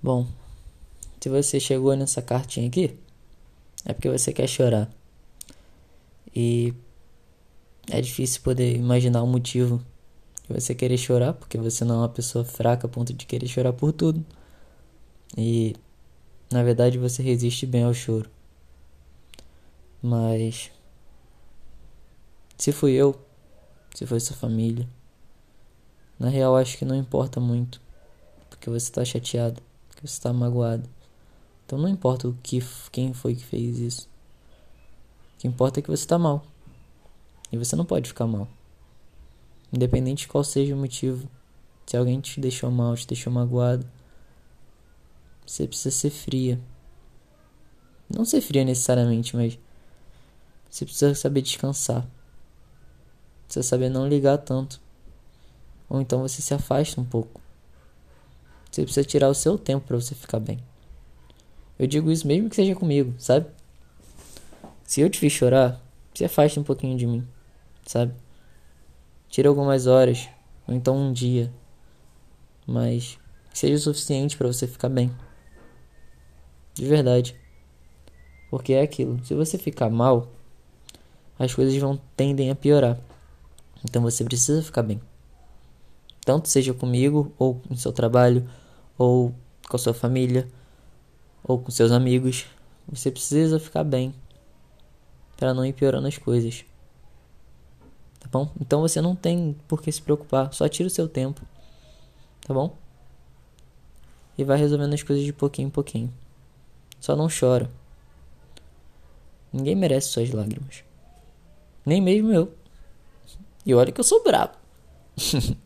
[0.00, 0.28] Bom,
[1.20, 2.96] se você chegou nessa cartinha aqui,
[3.84, 4.88] é porque você quer chorar.
[6.34, 6.72] E
[7.90, 9.84] é difícil poder imaginar o motivo
[10.46, 13.48] de você querer chorar, porque você não é uma pessoa fraca a ponto de querer
[13.48, 14.24] chorar por tudo.
[15.36, 15.74] E
[16.48, 18.30] na verdade você resiste bem ao choro.
[20.00, 20.70] Mas
[22.56, 23.20] se fui eu,
[23.94, 24.88] se foi sua família,
[26.20, 27.80] na real acho que não importa muito,
[28.48, 29.60] porque você está chateado
[29.98, 30.88] que você está magoado.
[31.66, 32.60] Então não importa o que
[32.92, 34.08] quem foi que fez isso.
[35.34, 36.44] O que importa é que você está mal.
[37.50, 38.48] E você não pode ficar mal.
[39.72, 41.28] Independente de qual seja o motivo.
[41.84, 43.86] Se alguém te deixou mal, te deixou magoado,
[45.44, 46.60] você precisa ser fria.
[48.08, 49.58] Não ser fria necessariamente, mas
[50.70, 52.06] você precisa saber descansar.
[53.44, 54.80] Precisa saber não ligar tanto.
[55.88, 57.40] Ou então você se afasta um pouco.
[58.78, 60.60] Você precisa tirar o seu tempo para você ficar bem.
[61.76, 63.46] Eu digo isso mesmo que seja comigo, sabe?
[64.84, 65.80] Se eu te fiz chorar,
[66.14, 67.26] se afaste um pouquinho de mim,
[67.84, 68.14] sabe?
[69.28, 70.28] Tira algumas horas,
[70.66, 71.52] ou então um dia,
[72.64, 73.18] mas
[73.50, 75.10] que seja o suficiente para você ficar bem.
[76.72, 77.34] De verdade.
[78.48, 80.28] Porque é aquilo, se você ficar mal,
[81.36, 82.96] as coisas vão tendem a piorar.
[83.84, 85.00] Então você precisa ficar bem
[86.28, 88.46] tanto seja comigo, ou no seu trabalho,
[88.98, 89.32] ou
[89.68, 90.48] com a sua família,
[91.42, 92.46] ou com seus amigos.
[92.88, 94.12] Você precisa ficar bem
[95.36, 96.64] para não ir piorando as coisas.
[98.18, 98.50] Tá bom?
[98.60, 101.40] Então você não tem por que se preocupar, só tira o seu tempo.
[102.46, 102.76] Tá bom?
[104.36, 106.12] E vai resolvendo as coisas de pouquinho em pouquinho.
[107.00, 107.70] Só não chora.
[109.52, 110.82] Ninguém merece suas lágrimas.
[111.84, 112.52] Nem mesmo eu.
[113.64, 114.54] E olha que eu sou brabo.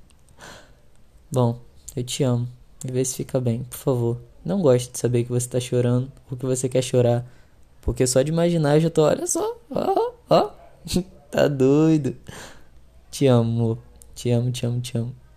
[1.30, 1.60] Bom,
[1.96, 2.48] eu te amo.
[2.86, 4.20] E vê se fica bem, por favor.
[4.44, 7.24] Não gosto de saber que você tá chorando ou que você quer chorar.
[7.80, 10.50] Porque só de imaginar eu já tô, olha só, ó, ó.
[11.30, 12.16] tá doido.
[13.10, 13.78] Te amo.
[14.14, 15.21] Te amo, te amo, te amo.